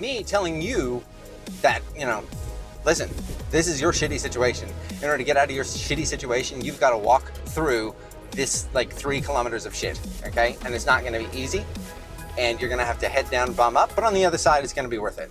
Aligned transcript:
me 0.00 0.22
telling 0.22 0.62
you 0.62 1.02
that, 1.62 1.82
you 1.96 2.06
know, 2.06 2.24
listen, 2.84 3.10
this 3.50 3.68
is 3.68 3.80
your 3.80 3.92
shitty 3.92 4.18
situation. 4.18 4.68
In 5.02 5.04
order 5.04 5.18
to 5.18 5.24
get 5.24 5.36
out 5.36 5.48
of 5.48 5.54
your 5.54 5.64
shitty 5.64 6.06
situation, 6.06 6.64
you've 6.64 6.80
got 6.80 6.90
to 6.90 6.98
walk 6.98 7.32
through 7.46 7.94
this 8.30 8.68
like 8.74 8.92
three 8.92 9.20
kilometers 9.20 9.66
of 9.66 9.74
shit, 9.74 10.00
okay? 10.24 10.56
And 10.64 10.74
it's 10.74 10.86
not 10.86 11.02
going 11.02 11.12
to 11.12 11.30
be 11.30 11.38
easy, 11.38 11.64
and 12.38 12.60
you're 12.60 12.68
going 12.68 12.78
to 12.78 12.84
have 12.84 12.98
to 13.00 13.08
head 13.08 13.28
down, 13.30 13.52
bum 13.52 13.76
up, 13.76 13.94
but 13.94 14.04
on 14.04 14.14
the 14.14 14.24
other 14.24 14.38
side, 14.38 14.64
it's 14.64 14.72
going 14.72 14.86
to 14.86 14.90
be 14.90 14.98
worth 14.98 15.18
it. 15.18 15.30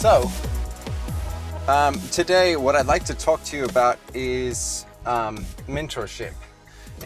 So, 0.00 0.30
um, 1.68 2.00
today, 2.10 2.56
what 2.56 2.74
I'd 2.74 2.86
like 2.86 3.04
to 3.04 3.14
talk 3.14 3.44
to 3.44 3.56
you 3.58 3.66
about 3.66 3.98
is 4.14 4.86
um, 5.04 5.44
mentorship. 5.68 6.32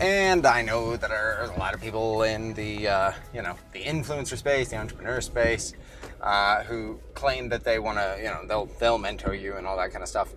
And 0.01 0.47
I 0.47 0.62
know 0.62 0.97
that 0.97 1.11
there's 1.11 1.51
a 1.51 1.59
lot 1.59 1.75
of 1.75 1.80
people 1.80 2.23
in 2.23 2.55
the, 2.55 2.87
uh, 2.87 3.12
you 3.34 3.43
know, 3.43 3.57
the 3.73 3.83
influencer 3.83 4.37
space, 4.37 4.69
the 4.69 4.77
entrepreneur 4.77 5.20
space, 5.20 5.75
uh, 6.20 6.62
who 6.62 7.01
claim 7.15 7.48
that 7.48 7.65
they 7.65 7.80
want 7.80 7.98
to, 7.98 8.17
you 8.19 8.27
know, 8.27 8.47
they'll 8.47 8.67
they'll 8.79 8.98
mentor 8.98 9.34
you 9.34 9.56
and 9.56 9.67
all 9.67 9.77
that 9.77 9.91
kind 9.91 10.05
of 10.05 10.09
stuff. 10.09 10.33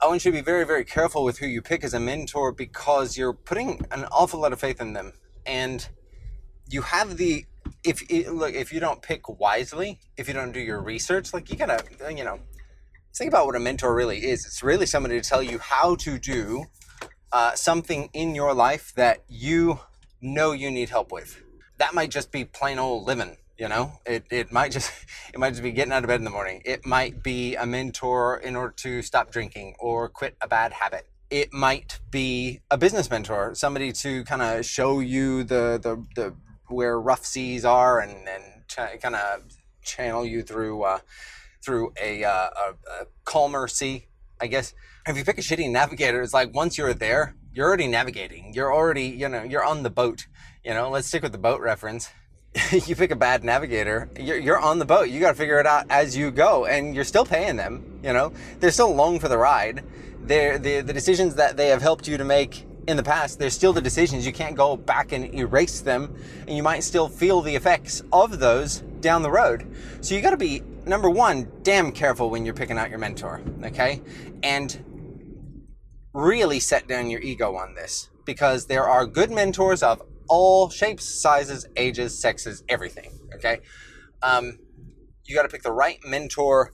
I 0.00 0.06
want 0.06 0.24
you 0.24 0.30
to 0.30 0.38
be 0.38 0.42
very, 0.42 0.64
very 0.64 0.86
careful 0.86 1.24
with 1.24 1.36
who 1.36 1.46
you 1.46 1.60
pick 1.60 1.84
as 1.84 1.92
a 1.92 2.00
mentor 2.00 2.52
because 2.52 3.18
you're 3.18 3.34
putting 3.34 3.84
an 3.90 4.06
awful 4.06 4.40
lot 4.40 4.54
of 4.54 4.60
faith 4.60 4.80
in 4.80 4.94
them, 4.94 5.12
and 5.44 5.86
you 6.70 6.80
have 6.80 7.18
the 7.18 7.44
if 7.84 8.02
look 8.30 8.54
if 8.54 8.72
you 8.72 8.80
don't 8.80 9.02
pick 9.02 9.28
wisely, 9.28 10.00
if 10.16 10.28
you 10.28 10.34
don't 10.34 10.52
do 10.52 10.60
your 10.60 10.80
research, 10.80 11.32
like 11.32 11.50
you 11.50 11.56
gotta, 11.56 11.82
you 12.14 12.24
know, 12.24 12.40
think 13.14 13.28
about 13.28 13.46
what 13.46 13.56
a 13.56 13.60
mentor 13.60 13.94
really 13.94 14.18
is. 14.18 14.44
It's 14.44 14.62
really 14.62 14.86
somebody 14.86 15.20
to 15.20 15.28
tell 15.28 15.42
you 15.42 15.58
how 15.58 15.96
to 15.96 16.18
do 16.18 16.66
uh, 17.32 17.54
something 17.54 18.08
in 18.12 18.34
your 18.34 18.54
life 18.54 18.92
that 18.96 19.24
you 19.28 19.80
know 20.20 20.52
you 20.52 20.70
need 20.70 20.88
help 20.88 21.12
with. 21.12 21.42
That 21.78 21.94
might 21.94 22.10
just 22.10 22.32
be 22.32 22.44
plain 22.44 22.78
old 22.78 23.06
living. 23.06 23.36
You 23.58 23.68
know, 23.68 23.92
it, 24.06 24.24
it 24.30 24.52
might 24.52 24.70
just 24.70 24.92
it 25.34 25.38
might 25.38 25.50
just 25.50 25.62
be 25.62 25.72
getting 25.72 25.92
out 25.92 26.04
of 26.04 26.08
bed 26.08 26.20
in 26.20 26.24
the 26.24 26.30
morning. 26.30 26.62
It 26.64 26.86
might 26.86 27.22
be 27.22 27.56
a 27.56 27.66
mentor 27.66 28.38
in 28.38 28.56
order 28.56 28.74
to 28.78 29.02
stop 29.02 29.30
drinking 29.30 29.74
or 29.78 30.08
quit 30.08 30.36
a 30.40 30.48
bad 30.48 30.72
habit. 30.72 31.08
It 31.30 31.52
might 31.52 32.00
be 32.10 32.60
a 32.70 32.78
business 32.78 33.10
mentor, 33.10 33.54
somebody 33.54 33.92
to 33.92 34.24
kind 34.24 34.40
of 34.40 34.64
show 34.64 35.00
you 35.00 35.44
the, 35.44 35.78
the 35.82 36.04
the 36.14 36.34
where 36.68 37.00
rough 37.00 37.24
seas 37.24 37.64
are 37.64 38.00
and 38.00 38.28
and 38.28 38.44
ch- 38.68 39.00
kind 39.02 39.14
of 39.14 39.42
channel 39.82 40.24
you 40.24 40.42
through 40.42 40.82
uh, 40.82 40.98
through 41.62 41.92
a, 42.00 42.24
uh, 42.24 42.30
a, 42.30 43.02
a 43.02 43.06
calmer 43.24 43.68
sea, 43.68 44.06
I 44.40 44.46
guess. 44.46 44.74
If 45.06 45.16
you 45.16 45.24
pick 45.24 45.38
a 45.38 45.42
shitty 45.42 45.70
navigator, 45.70 46.22
it's 46.22 46.34
like 46.34 46.54
once 46.54 46.78
you're 46.78 46.94
there, 46.94 47.34
you're 47.52 47.66
already 47.66 47.88
navigating. 47.88 48.52
You're 48.54 48.72
already, 48.72 49.04
you 49.06 49.28
know, 49.28 49.42
you're 49.42 49.64
on 49.64 49.82
the 49.82 49.90
boat. 49.90 50.26
You 50.64 50.74
know, 50.74 50.90
let's 50.90 51.08
stick 51.08 51.22
with 51.22 51.32
the 51.32 51.38
boat 51.38 51.60
reference. 51.60 52.10
you 52.86 52.96
pick 52.96 53.10
a 53.10 53.16
bad 53.16 53.44
navigator, 53.44 54.08
you're, 54.18 54.38
you're 54.38 54.58
on 54.58 54.78
the 54.78 54.84
boat. 54.84 55.10
You 55.10 55.20
got 55.20 55.30
to 55.30 55.36
figure 55.36 55.58
it 55.58 55.66
out 55.66 55.86
as 55.90 56.16
you 56.16 56.30
go, 56.30 56.64
and 56.64 56.94
you're 56.94 57.04
still 57.04 57.24
paying 57.24 57.56
them. 57.56 58.00
You 58.02 58.12
know, 58.12 58.32
they're 58.60 58.70
still 58.70 58.90
along 58.90 59.20
for 59.20 59.28
the 59.28 59.38
ride. 59.38 59.84
They're, 60.20 60.58
the 60.58 60.80
the 60.80 60.92
decisions 60.92 61.34
that 61.36 61.56
they 61.56 61.68
have 61.68 61.82
helped 61.82 62.08
you 62.08 62.16
to 62.18 62.24
make 62.24 62.64
in 62.88 62.96
the 62.96 63.02
past, 63.02 63.38
they're 63.38 63.50
still 63.50 63.74
the 63.74 63.82
decisions. 63.82 64.24
You 64.26 64.32
can't 64.32 64.56
go 64.56 64.74
back 64.74 65.12
and 65.12 65.34
erase 65.34 65.80
them, 65.80 66.16
and 66.46 66.56
you 66.56 66.62
might 66.62 66.82
still 66.82 67.06
feel 67.06 67.42
the 67.42 67.54
effects 67.54 68.02
of 68.14 68.38
those 68.38 68.78
down 69.00 69.22
the 69.22 69.30
road. 69.30 69.70
So 70.00 70.14
you 70.14 70.22
got 70.22 70.30
to 70.30 70.38
be 70.38 70.62
number 70.86 71.10
one, 71.10 71.52
damn 71.62 71.92
careful 71.92 72.30
when 72.30 72.46
you're 72.46 72.54
picking 72.54 72.78
out 72.78 72.88
your 72.88 72.98
mentor, 72.98 73.42
okay? 73.62 74.00
And 74.42 74.82
really 76.14 76.60
set 76.60 76.88
down 76.88 77.10
your 77.10 77.20
ego 77.20 77.56
on 77.56 77.74
this 77.74 78.08
because 78.24 78.66
there 78.66 78.88
are 78.88 79.06
good 79.06 79.30
mentors 79.30 79.82
of 79.82 80.02
all 80.26 80.70
shapes, 80.70 81.04
sizes, 81.04 81.66
ages, 81.76 82.18
sexes, 82.18 82.64
everything, 82.70 83.10
okay? 83.34 83.60
Um, 84.22 84.58
you 85.24 85.36
got 85.36 85.42
to 85.42 85.48
pick 85.48 85.62
the 85.62 85.72
right 85.72 85.98
mentor 86.06 86.72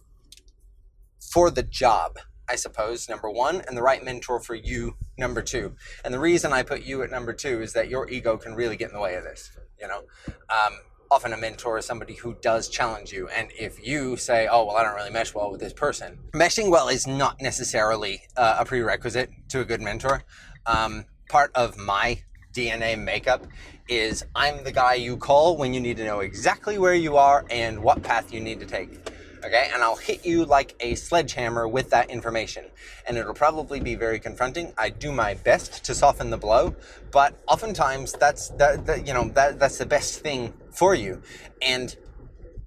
for 1.32 1.50
the 1.50 1.64
job, 1.64 2.18
I 2.48 2.54
suppose, 2.54 3.08
number 3.08 3.28
one, 3.28 3.62
and 3.66 3.76
the 3.76 3.82
right 3.82 4.04
mentor 4.04 4.38
for 4.38 4.54
you, 4.54 4.96
number 5.16 5.42
two. 5.42 5.74
And 6.04 6.12
the 6.12 6.18
reason 6.18 6.52
I 6.52 6.62
put 6.62 6.82
you 6.82 7.02
at 7.02 7.10
number 7.10 7.32
two 7.32 7.62
is 7.62 7.72
that 7.74 7.88
your 7.88 8.08
ego 8.08 8.36
can 8.36 8.54
really 8.54 8.76
get 8.76 8.88
in 8.88 8.94
the 8.94 9.00
way 9.00 9.14
of 9.14 9.24
this, 9.24 9.50
you 9.80 9.88
know? 9.88 10.02
Um, 10.50 10.74
often 11.10 11.32
a 11.32 11.36
mentor 11.36 11.78
is 11.78 11.86
somebody 11.86 12.14
who 12.14 12.34
does 12.40 12.68
challenge 12.68 13.12
you. 13.12 13.28
And 13.28 13.50
if 13.58 13.86
you 13.86 14.16
say, 14.16 14.48
oh, 14.50 14.64
well, 14.66 14.76
I 14.76 14.82
don't 14.82 14.96
really 14.96 15.10
mesh 15.10 15.34
well 15.34 15.50
with 15.50 15.60
this 15.60 15.72
person, 15.72 16.18
meshing 16.34 16.70
well 16.70 16.88
is 16.88 17.06
not 17.06 17.40
necessarily 17.40 18.22
uh, 18.36 18.56
a 18.58 18.64
prerequisite 18.64 19.30
to 19.50 19.60
a 19.60 19.64
good 19.64 19.80
mentor. 19.80 20.24
Um, 20.66 21.04
part 21.28 21.50
of 21.54 21.76
my 21.76 22.22
DNA 22.52 22.98
makeup 22.98 23.46
is 23.88 24.24
I'm 24.34 24.64
the 24.64 24.72
guy 24.72 24.94
you 24.94 25.16
call 25.16 25.56
when 25.56 25.74
you 25.74 25.80
need 25.80 25.96
to 25.98 26.04
know 26.04 26.20
exactly 26.20 26.78
where 26.78 26.94
you 26.94 27.16
are 27.16 27.44
and 27.50 27.82
what 27.82 28.02
path 28.02 28.32
you 28.32 28.40
need 28.40 28.60
to 28.60 28.66
take 28.66 29.10
okay? 29.44 29.70
And 29.72 29.82
I'll 29.82 29.96
hit 29.96 30.24
you 30.24 30.44
like 30.44 30.74
a 30.80 30.94
sledgehammer 30.94 31.68
with 31.68 31.90
that 31.90 32.10
information. 32.10 32.66
And 33.06 33.16
it'll 33.16 33.34
probably 33.34 33.80
be 33.80 33.94
very 33.94 34.18
confronting. 34.18 34.72
I 34.78 34.90
do 34.90 35.12
my 35.12 35.34
best 35.34 35.84
to 35.84 35.94
soften 35.94 36.30
the 36.30 36.38
blow, 36.38 36.74
but 37.12 37.42
oftentimes 37.46 38.12
that's 38.12 38.48
that, 38.50 38.86
that 38.86 39.06
you 39.06 39.14
know 39.14 39.28
that 39.34 39.58
that's 39.58 39.78
the 39.78 39.86
best 39.86 40.20
thing 40.20 40.54
for 40.72 40.94
you. 40.94 41.22
And 41.62 41.94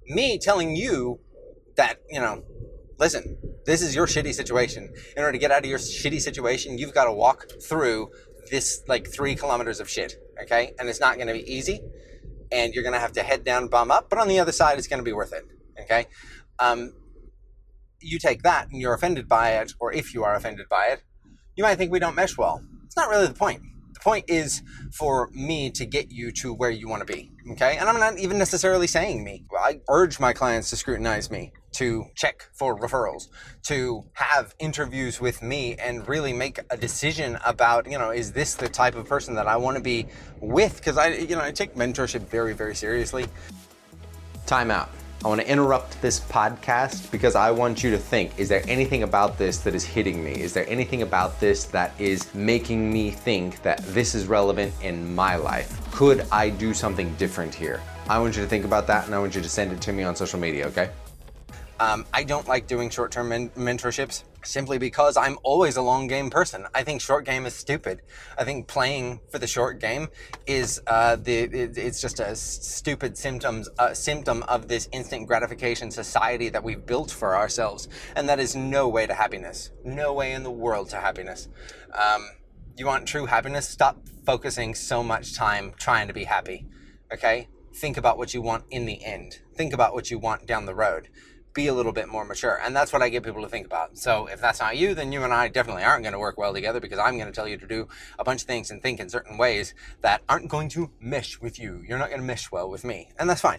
me 0.06 0.38
telling 0.38 0.76
you 0.76 1.20
that, 1.76 2.00
you 2.08 2.20
know, 2.20 2.42
listen, 2.98 3.36
this 3.66 3.82
is 3.82 3.94
your 3.94 4.06
shitty 4.06 4.34
situation. 4.34 4.92
In 5.16 5.22
order 5.22 5.32
to 5.32 5.38
get 5.38 5.50
out 5.50 5.64
of 5.64 5.70
your 5.70 5.78
shitty 5.78 6.20
situation, 6.20 6.78
you've 6.78 6.94
got 6.94 7.04
to 7.04 7.12
walk 7.12 7.46
through 7.62 8.10
this 8.50 8.82
like 8.88 9.06
3 9.06 9.34
kilometers 9.34 9.78
of 9.78 9.90
shit, 9.90 10.14
okay? 10.42 10.72
And 10.78 10.88
it's 10.88 11.00
not 11.00 11.16
going 11.16 11.28
to 11.28 11.34
be 11.34 11.52
easy 11.52 11.80
and 12.50 12.72
you're 12.72 12.82
going 12.82 12.94
to 12.94 12.98
have 12.98 13.12
to 13.12 13.22
head 13.22 13.44
down, 13.44 13.68
bum 13.68 13.90
up, 13.90 14.08
but 14.08 14.18
on 14.18 14.26
the 14.26 14.40
other 14.40 14.52
side, 14.52 14.78
it's 14.78 14.86
going 14.86 15.00
to 15.00 15.04
be 15.04 15.12
worth 15.12 15.34
it. 15.34 15.44
Okay 15.82 16.06
um, 16.58 16.92
you 18.00 18.18
take 18.18 18.42
that 18.42 18.68
and 18.70 18.80
you're 18.80 18.94
offended 18.94 19.28
by 19.28 19.52
it, 19.52 19.72
or 19.80 19.92
if 19.92 20.14
you 20.14 20.24
are 20.24 20.34
offended 20.34 20.68
by 20.68 20.86
it, 20.86 21.02
you 21.56 21.64
might 21.64 21.76
think 21.76 21.90
we 21.90 21.98
don't 21.98 22.14
mesh 22.14 22.36
well. 22.38 22.62
It's 22.84 22.96
not 22.96 23.08
really 23.08 23.26
the 23.26 23.34
point. 23.34 23.62
The 23.94 24.00
point 24.00 24.26
is 24.28 24.62
for 24.92 25.28
me 25.32 25.70
to 25.72 25.84
get 25.84 26.12
you 26.12 26.30
to 26.32 26.54
where 26.54 26.70
you 26.70 26.88
want 26.88 27.04
to 27.06 27.12
be. 27.12 27.32
Okay. 27.50 27.76
And 27.78 27.88
I'm 27.88 27.98
not 27.98 28.16
even 28.18 28.38
necessarily 28.38 28.86
saying 28.86 29.24
me. 29.24 29.44
I 29.58 29.80
urge 29.88 30.20
my 30.20 30.32
clients 30.32 30.70
to 30.70 30.76
scrutinize 30.76 31.32
me, 31.32 31.52
to 31.72 32.04
check 32.14 32.48
for 32.54 32.78
referrals, 32.78 33.24
to 33.64 34.04
have 34.12 34.54
interviews 34.60 35.20
with 35.20 35.42
me 35.42 35.74
and 35.76 36.06
really 36.08 36.32
make 36.32 36.60
a 36.70 36.76
decision 36.76 37.38
about, 37.44 37.90
you 37.90 37.98
know, 37.98 38.10
is 38.10 38.30
this 38.30 38.54
the 38.54 38.68
type 38.68 38.94
of 38.94 39.06
person 39.08 39.34
that 39.34 39.48
I 39.48 39.56
want 39.56 39.76
to 39.76 39.82
be 39.82 40.06
with? 40.40 40.76
Because 40.76 40.96
I, 40.96 41.08
you 41.08 41.34
know, 41.34 41.42
I 41.42 41.50
take 41.50 41.74
mentorship 41.74 42.20
very, 42.20 42.54
very 42.54 42.76
seriously. 42.76 43.26
Time 44.46 44.70
out. 44.70 44.90
I 45.24 45.26
want 45.26 45.40
to 45.40 45.50
interrupt 45.50 46.00
this 46.00 46.20
podcast 46.20 47.10
because 47.10 47.34
I 47.34 47.50
want 47.50 47.82
you 47.82 47.90
to 47.90 47.98
think 47.98 48.38
is 48.38 48.48
there 48.48 48.62
anything 48.68 49.02
about 49.02 49.36
this 49.36 49.58
that 49.58 49.74
is 49.74 49.84
hitting 49.84 50.22
me? 50.22 50.30
Is 50.30 50.52
there 50.52 50.64
anything 50.68 51.02
about 51.02 51.40
this 51.40 51.64
that 51.64 51.92
is 51.98 52.32
making 52.36 52.92
me 52.92 53.10
think 53.10 53.60
that 53.62 53.78
this 53.86 54.14
is 54.14 54.28
relevant 54.28 54.72
in 54.80 55.16
my 55.16 55.34
life? 55.34 55.80
Could 55.90 56.24
I 56.30 56.50
do 56.50 56.72
something 56.72 57.12
different 57.16 57.52
here? 57.52 57.82
I 58.08 58.20
want 58.20 58.36
you 58.36 58.42
to 58.42 58.48
think 58.48 58.64
about 58.64 58.86
that 58.86 59.06
and 59.06 59.14
I 59.14 59.18
want 59.18 59.34
you 59.34 59.42
to 59.42 59.48
send 59.48 59.72
it 59.72 59.80
to 59.80 59.92
me 59.92 60.04
on 60.04 60.14
social 60.14 60.38
media, 60.38 60.68
okay? 60.68 60.90
Um, 61.80 62.06
I 62.14 62.22
don't 62.22 62.46
like 62.46 62.68
doing 62.68 62.88
short 62.88 63.10
term 63.10 63.28
men- 63.30 63.50
mentorships 63.50 64.22
simply 64.48 64.78
because 64.78 65.16
I'm 65.16 65.38
always 65.42 65.76
a 65.76 65.82
long 65.82 66.06
game 66.06 66.30
person. 66.30 66.66
I 66.74 66.82
think 66.82 67.00
short 67.00 67.24
game 67.24 67.46
is 67.46 67.54
stupid. 67.54 68.02
I 68.36 68.44
think 68.44 68.66
playing 68.66 69.20
for 69.30 69.38
the 69.38 69.46
short 69.46 69.78
game 69.78 70.08
is 70.46 70.80
uh, 70.86 71.16
the 71.16 71.34
it, 71.34 71.76
it's 71.76 72.00
just 72.00 72.18
a 72.18 72.34
stupid 72.34 73.16
symptoms 73.18 73.68
symptom 73.92 74.42
of 74.44 74.68
this 74.68 74.88
instant 74.92 75.26
gratification 75.26 75.90
society 75.90 76.48
that 76.48 76.64
we've 76.64 76.84
built 76.84 77.10
for 77.10 77.36
ourselves, 77.36 77.88
and 78.16 78.28
that 78.28 78.40
is 78.40 78.56
no 78.56 78.88
way 78.88 79.06
to 79.06 79.14
happiness. 79.14 79.70
No 79.84 80.12
way 80.12 80.32
in 80.32 80.42
the 80.42 80.50
world 80.50 80.88
to 80.90 80.96
happiness. 80.96 81.48
Um, 81.92 82.26
you 82.76 82.86
want 82.86 83.06
true 83.06 83.26
happiness? 83.26 83.68
Stop 83.68 84.08
focusing 84.24 84.74
so 84.74 85.02
much 85.02 85.34
time 85.34 85.72
trying 85.78 86.08
to 86.08 86.14
be 86.14 86.24
happy. 86.24 86.66
Okay. 87.12 87.48
Think 87.74 87.96
about 87.96 88.18
what 88.18 88.34
you 88.34 88.42
want 88.42 88.64
in 88.70 88.86
the 88.86 89.04
end. 89.04 89.38
Think 89.54 89.72
about 89.72 89.94
what 89.94 90.10
you 90.10 90.18
want 90.18 90.46
down 90.46 90.66
the 90.66 90.74
road 90.74 91.08
be 91.58 91.66
a 91.66 91.74
little 91.74 91.92
bit 91.92 92.08
more 92.08 92.24
mature. 92.24 92.60
And 92.64 92.74
that's 92.74 92.92
what 92.92 93.02
I 93.02 93.08
get 93.08 93.24
people 93.24 93.42
to 93.42 93.48
think 93.48 93.66
about. 93.66 93.98
So 93.98 94.26
if 94.26 94.40
that's 94.40 94.60
not 94.60 94.76
you, 94.76 94.94
then 94.94 95.10
you 95.10 95.24
and 95.24 95.34
I 95.34 95.48
definitely 95.48 95.82
aren't 95.82 96.04
going 96.04 96.12
to 96.12 96.18
work 96.18 96.38
well 96.38 96.54
together 96.54 96.78
because 96.78 97.00
I'm 97.00 97.16
going 97.18 97.26
to 97.26 97.34
tell 97.34 97.48
you 97.48 97.56
to 97.56 97.66
do 97.66 97.88
a 98.16 98.22
bunch 98.22 98.42
of 98.42 98.46
things 98.46 98.70
and 98.70 98.80
think 98.80 99.00
in 99.00 99.08
certain 99.08 99.36
ways 99.36 99.74
that 100.00 100.22
aren't 100.28 100.48
going 100.48 100.68
to 100.70 100.92
mesh 101.00 101.40
with 101.40 101.58
you. 101.58 101.82
You're 101.86 101.98
not 101.98 102.10
going 102.10 102.20
to 102.20 102.26
mesh 102.26 102.52
well 102.52 102.70
with 102.70 102.84
me. 102.84 103.10
And 103.18 103.28
that's 103.28 103.40
fine. 103.40 103.58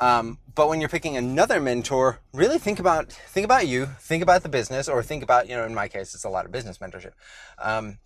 Um, 0.00 0.38
but 0.54 0.68
when 0.68 0.80
you're 0.80 0.88
picking 0.88 1.18
another 1.18 1.60
mentor, 1.60 2.20
really 2.32 2.58
think 2.58 2.78
about 2.80 3.12
think 3.12 3.44
about 3.44 3.66
you, 3.66 3.86
think 4.00 4.22
about 4.22 4.42
the 4.42 4.48
business, 4.48 4.88
or 4.88 5.02
think 5.02 5.22
about 5.22 5.48
you 5.48 5.56
know 5.56 5.64
in 5.64 5.74
my 5.74 5.88
case 5.88 6.14
it's 6.14 6.24
a 6.24 6.28
lot 6.28 6.44
of 6.44 6.52
business 6.52 6.76
mentorship. 6.78 7.12
Um, 7.58 7.96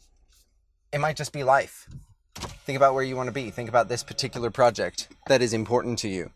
it 0.92 0.98
might 0.98 1.16
just 1.16 1.32
be 1.32 1.42
life. 1.42 1.88
Think 2.64 2.76
about 2.76 2.94
where 2.94 3.02
you 3.02 3.16
want 3.16 3.26
to 3.26 3.32
be. 3.32 3.50
Think 3.50 3.68
about 3.68 3.88
this 3.88 4.04
particular 4.04 4.50
project 4.50 5.08
that 5.26 5.42
is 5.42 5.52
important 5.52 5.98
to 6.00 6.08
you. 6.08 6.30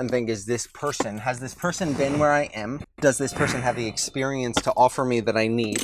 And 0.00 0.10
think, 0.10 0.28
is 0.28 0.46
this 0.46 0.66
person, 0.66 1.18
has 1.18 1.40
this 1.40 1.54
person 1.54 1.92
been 1.92 2.18
where 2.18 2.32
I 2.32 2.44
am? 2.54 2.82
Does 3.00 3.18
this 3.18 3.32
person 3.32 3.62
have 3.62 3.76
the 3.76 3.86
experience 3.86 4.60
to 4.62 4.72
offer 4.76 5.04
me 5.04 5.20
that 5.20 5.36
I 5.36 5.46
need? 5.46 5.82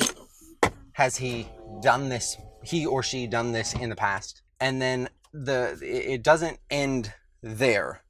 Has 0.93 1.17
he 1.17 1.47
done 1.81 2.09
this, 2.09 2.37
he 2.63 2.85
or 2.85 3.03
she 3.03 3.27
done 3.27 3.51
this 3.51 3.73
in 3.73 3.89
the 3.89 3.95
past? 3.95 4.41
And 4.59 4.81
then 4.81 5.09
the 5.33 5.79
it 5.81 6.23
doesn't 6.23 6.59
end 6.69 7.13
there. 7.41 8.03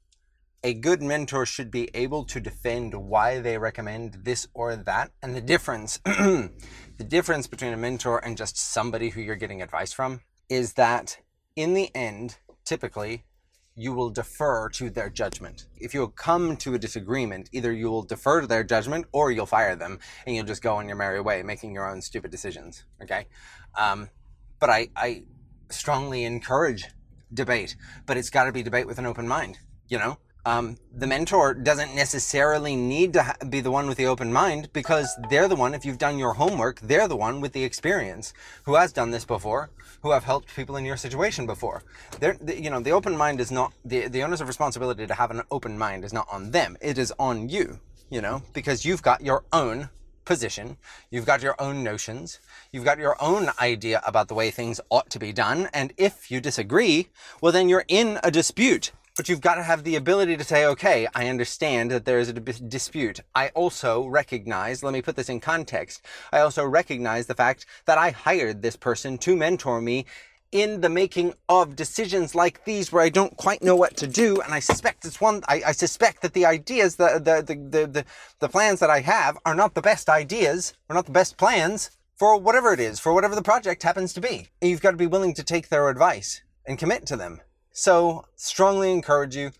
A 0.64 0.74
good 0.74 1.02
mentor 1.02 1.46
should 1.46 1.70
be 1.70 1.90
able 1.94 2.24
to 2.24 2.40
defend 2.40 2.94
why 2.94 3.40
they 3.40 3.58
recommend 3.58 4.18
this 4.24 4.46
or 4.54 4.76
that 4.76 5.10
and 5.22 5.34
the 5.34 5.40
difference 5.40 5.98
the 6.04 6.50
difference 7.06 7.46
between 7.46 7.72
a 7.72 7.76
mentor 7.76 8.18
and 8.24 8.36
just 8.36 8.56
somebody 8.56 9.10
who 9.10 9.20
you're 9.20 9.36
getting 9.36 9.62
advice 9.62 9.92
from 9.92 10.20
is 10.48 10.74
that 10.74 11.18
in 11.56 11.74
the 11.74 11.90
end 11.96 12.36
typically 12.64 13.24
you 13.74 13.92
will 13.92 14.10
defer 14.10 14.68
to 14.68 14.90
their 14.90 15.08
judgment. 15.08 15.66
If 15.76 15.94
you 15.94 16.08
come 16.08 16.56
to 16.58 16.74
a 16.74 16.78
disagreement, 16.78 17.48
either 17.52 17.72
you 17.72 17.90
will 17.90 18.02
defer 18.02 18.42
to 18.42 18.46
their 18.46 18.64
judgment 18.64 19.06
or 19.12 19.30
you'll 19.30 19.46
fire 19.46 19.76
them 19.76 19.98
and 20.26 20.36
you'll 20.36 20.44
just 20.44 20.62
go 20.62 20.76
on 20.76 20.86
your 20.86 20.96
merry 20.96 21.20
way, 21.20 21.42
making 21.42 21.72
your 21.72 21.88
own 21.88 22.02
stupid 22.02 22.30
decisions. 22.30 22.84
Okay. 23.02 23.26
Um, 23.78 24.10
but 24.58 24.68
I, 24.68 24.88
I 24.94 25.24
strongly 25.70 26.24
encourage 26.24 26.86
debate, 27.32 27.76
but 28.06 28.16
it's 28.16 28.30
got 28.30 28.44
to 28.44 28.52
be 28.52 28.62
debate 28.62 28.86
with 28.86 28.98
an 28.98 29.06
open 29.06 29.26
mind. 29.26 29.58
You 29.88 29.98
know, 29.98 30.18
um, 30.44 30.76
the 30.92 31.06
mentor 31.06 31.54
doesn't 31.54 31.94
necessarily 31.94 32.74
need 32.74 33.12
to 33.12 33.22
ha- 33.22 33.36
be 33.48 33.60
the 33.60 33.70
one 33.70 33.86
with 33.86 33.96
the 33.96 34.06
open 34.06 34.32
mind 34.32 34.72
because 34.72 35.16
they're 35.30 35.48
the 35.48 35.56
one. 35.56 35.74
If 35.74 35.84
you've 35.84 35.98
done 35.98 36.18
your 36.18 36.34
homework, 36.34 36.80
they're 36.80 37.06
the 37.06 37.16
one 37.16 37.40
with 37.40 37.52
the 37.52 37.62
experience 37.62 38.34
who 38.64 38.74
has 38.74 38.92
done 38.92 39.12
this 39.12 39.24
before, 39.24 39.70
who 40.02 40.10
have 40.10 40.24
helped 40.24 40.54
people 40.54 40.76
in 40.76 40.84
your 40.84 40.96
situation 40.96 41.46
before. 41.46 41.84
They're, 42.18 42.36
the, 42.40 42.60
you 42.60 42.70
know, 42.70 42.80
the 42.80 42.90
open 42.90 43.16
mind 43.16 43.40
is 43.40 43.52
not 43.52 43.72
the 43.84 44.08
the 44.08 44.22
onus 44.22 44.40
of 44.40 44.48
responsibility 44.48 45.06
to 45.06 45.14
have 45.14 45.30
an 45.30 45.42
open 45.50 45.78
mind 45.78 46.04
is 46.04 46.12
not 46.12 46.26
on 46.30 46.50
them. 46.50 46.76
It 46.80 46.98
is 46.98 47.12
on 47.18 47.48
you. 47.48 47.78
You 48.10 48.20
know, 48.20 48.42
because 48.52 48.84
you've 48.84 49.02
got 49.02 49.22
your 49.22 49.44
own 49.54 49.88
position. 50.24 50.76
You've 51.10 51.26
got 51.26 51.42
your 51.42 51.54
own 51.58 51.82
notions. 51.82 52.40
You've 52.70 52.84
got 52.84 52.98
your 52.98 53.16
own 53.22 53.50
idea 53.60 54.02
about 54.06 54.28
the 54.28 54.34
way 54.34 54.50
things 54.50 54.80
ought 54.90 55.10
to 55.10 55.18
be 55.18 55.32
done. 55.32 55.68
And 55.72 55.92
if 55.96 56.30
you 56.30 56.40
disagree, 56.40 57.08
well, 57.40 57.52
then 57.52 57.68
you're 57.68 57.84
in 57.88 58.18
a 58.22 58.30
dispute. 58.30 58.92
But 59.16 59.28
you've 59.28 59.42
got 59.42 59.56
to 59.56 59.62
have 59.62 59.84
the 59.84 59.96
ability 59.96 60.38
to 60.38 60.44
say, 60.44 60.64
okay, 60.64 61.06
I 61.14 61.28
understand 61.28 61.90
that 61.90 62.06
there 62.06 62.18
is 62.18 62.30
a 62.30 62.32
dispute. 62.32 63.20
I 63.34 63.48
also 63.48 64.06
recognize, 64.06 64.82
let 64.82 64.94
me 64.94 65.02
put 65.02 65.16
this 65.16 65.28
in 65.28 65.38
context, 65.38 66.00
I 66.32 66.40
also 66.40 66.64
recognize 66.64 67.26
the 67.26 67.34
fact 67.34 67.66
that 67.84 67.98
I 67.98 68.10
hired 68.10 68.62
this 68.62 68.76
person 68.76 69.18
to 69.18 69.36
mentor 69.36 69.82
me 69.82 70.06
in 70.50 70.80
the 70.80 70.88
making 70.88 71.34
of 71.48 71.76
decisions 71.76 72.34
like 72.34 72.64
these 72.64 72.90
where 72.90 73.02
I 73.02 73.10
don't 73.10 73.36
quite 73.36 73.62
know 73.62 73.76
what 73.76 73.98
to 73.98 74.06
do. 74.06 74.40
And 74.40 74.54
I 74.54 74.60
suspect 74.60 75.04
it's 75.04 75.20
one, 75.20 75.42
I, 75.46 75.62
I 75.66 75.72
suspect 75.72 76.22
that 76.22 76.32
the 76.32 76.46
ideas, 76.46 76.96
the, 76.96 77.20
the, 77.22 77.42
the, 77.42 77.54
the, 77.54 77.86
the, 77.86 78.04
the 78.38 78.48
plans 78.48 78.80
that 78.80 78.90
I 78.90 79.00
have 79.00 79.36
are 79.44 79.54
not 79.54 79.74
the 79.74 79.82
best 79.82 80.08
ideas, 80.08 80.72
or 80.88 80.94
not 80.94 81.04
the 81.04 81.12
best 81.12 81.36
plans 81.36 81.90
for 82.16 82.38
whatever 82.38 82.72
it 82.72 82.80
is, 82.80 82.98
for 82.98 83.12
whatever 83.12 83.34
the 83.34 83.42
project 83.42 83.82
happens 83.82 84.14
to 84.14 84.20
be. 84.22 84.48
And 84.62 84.70
you've 84.70 84.82
got 84.82 84.92
to 84.92 84.96
be 84.96 85.06
willing 85.06 85.34
to 85.34 85.42
take 85.42 85.68
their 85.68 85.90
advice 85.90 86.42
and 86.66 86.78
commit 86.78 87.04
to 87.06 87.16
them. 87.16 87.40
So 87.72 88.26
strongly 88.36 88.92
encourage 88.92 89.34
you, 89.34 89.52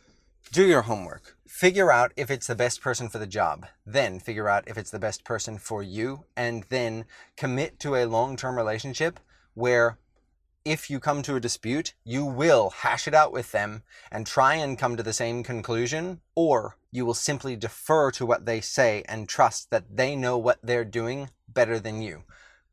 do 0.52 0.66
your 0.66 0.82
homework. 0.82 1.36
Figure 1.46 1.90
out 1.90 2.12
if 2.14 2.30
it's 2.30 2.46
the 2.46 2.54
best 2.54 2.82
person 2.82 3.08
for 3.08 3.18
the 3.18 3.26
job. 3.26 3.66
Then 3.86 4.20
figure 4.20 4.50
out 4.50 4.64
if 4.66 4.76
it's 4.76 4.90
the 4.90 4.98
best 4.98 5.24
person 5.24 5.56
for 5.56 5.82
you. 5.82 6.24
And 6.36 6.64
then 6.68 7.06
commit 7.36 7.80
to 7.80 7.94
a 7.94 8.04
long 8.04 8.36
term 8.36 8.56
relationship 8.56 9.18
where 9.54 9.98
if 10.64 10.90
you 10.90 11.00
come 11.00 11.22
to 11.22 11.36
a 11.36 11.40
dispute, 11.40 11.94
you 12.04 12.24
will 12.24 12.70
hash 12.70 13.08
it 13.08 13.14
out 13.14 13.32
with 13.32 13.50
them 13.52 13.82
and 14.10 14.26
try 14.26 14.54
and 14.54 14.78
come 14.78 14.96
to 14.96 15.02
the 15.02 15.12
same 15.12 15.42
conclusion, 15.42 16.20
or 16.34 16.76
you 16.92 17.04
will 17.04 17.14
simply 17.14 17.56
defer 17.56 18.10
to 18.12 18.26
what 18.26 18.46
they 18.46 18.60
say 18.60 19.02
and 19.08 19.28
trust 19.28 19.70
that 19.70 19.96
they 19.96 20.14
know 20.14 20.38
what 20.38 20.58
they're 20.62 20.84
doing 20.84 21.30
better 21.48 21.80
than 21.80 22.02
you. 22.02 22.24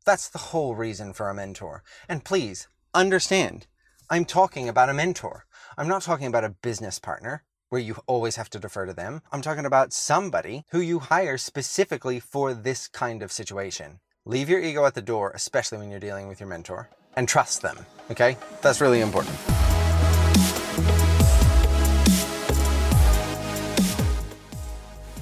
That's 0.04 0.28
the 0.28 0.38
whole 0.38 0.74
reason 0.74 1.12
for 1.12 1.28
a 1.28 1.34
mentor. 1.34 1.82
And 2.08 2.24
please 2.24 2.68
understand, 2.94 3.66
I'm 4.12 4.24
talking 4.24 4.68
about 4.68 4.88
a 4.88 4.92
mentor. 4.92 5.46
I'm 5.78 5.86
not 5.86 6.02
talking 6.02 6.26
about 6.26 6.42
a 6.42 6.48
business 6.48 6.98
partner 6.98 7.44
where 7.68 7.80
you 7.80 7.98
always 8.08 8.34
have 8.34 8.50
to 8.50 8.58
defer 8.58 8.84
to 8.86 8.92
them. 8.92 9.22
I'm 9.30 9.40
talking 9.40 9.64
about 9.64 9.92
somebody 9.92 10.64
who 10.72 10.80
you 10.80 10.98
hire 10.98 11.38
specifically 11.38 12.18
for 12.18 12.52
this 12.52 12.88
kind 12.88 13.22
of 13.22 13.30
situation. 13.30 14.00
Leave 14.24 14.48
your 14.50 14.58
ego 14.58 14.84
at 14.84 14.94
the 14.94 15.00
door, 15.00 15.30
especially 15.32 15.78
when 15.78 15.90
you're 15.92 16.00
dealing 16.00 16.26
with 16.26 16.40
your 16.40 16.48
mentor 16.48 16.88
and 17.14 17.28
trust 17.28 17.62
them. 17.62 17.86
Okay? 18.10 18.36
That's 18.62 18.80
really 18.80 19.00
important. 19.00 19.36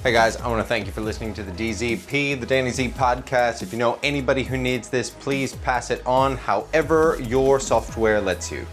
Hey 0.01 0.13
guys, 0.13 0.37
I 0.37 0.47
want 0.47 0.61
to 0.61 0.67
thank 0.67 0.85
you 0.85 0.93
for 0.93 1.01
listening 1.01 1.33
to 1.33 1.43
the 1.43 1.51
DZP, 1.51 2.39
the 2.39 2.45
Danny 2.45 2.69
Z 2.69 2.87
podcast. 2.95 3.61
If 3.61 3.73
you 3.73 3.77
know 3.77 3.99
anybody 4.01 4.43
who 4.43 4.55
needs 4.55 4.87
this, 4.87 5.09
please 5.09 5.55
pass 5.55 5.91
it 5.91 6.01
on 6.05 6.37
however 6.37 7.19
your 7.21 7.59
software 7.59 8.21
lets 8.21 8.49
you. 8.49 8.65